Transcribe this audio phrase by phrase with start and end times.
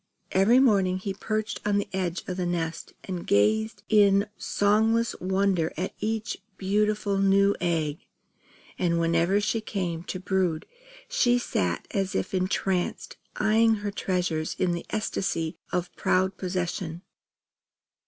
[0.31, 5.71] Every morning he perched on the edge of the nest and gazed in songless wonder
[5.77, 7.99] at each beautiful new egg;
[8.79, 10.65] and whenever she came to brood
[11.07, 17.03] she sat as if entranced, eyeing her treasures in an ecstasy of proud possession.